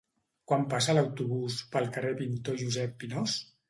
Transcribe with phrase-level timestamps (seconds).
[0.51, 3.43] Quan passa l'autobús pel carrer Pintor Josep Pinós?